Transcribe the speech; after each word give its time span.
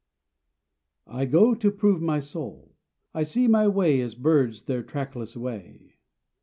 I 1.05 1.25
go 1.25 1.53
to 1.53 1.69
prove 1.69 2.01
my 2.01 2.19
soul! 2.21 2.73
I 3.13 3.21
see 3.21 3.47
my 3.47 3.67
way 3.67 4.01
as 4.01 4.15
birds 4.15 4.63
their 4.63 4.81
trackless 4.81 5.37
way. 5.37 5.99